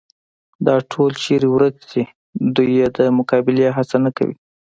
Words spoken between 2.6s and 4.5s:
یې د مقابلې هڅه نه کوي.